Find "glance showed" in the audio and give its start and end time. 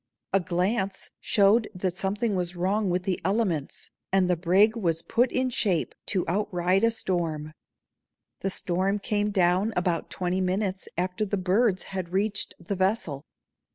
0.39-1.69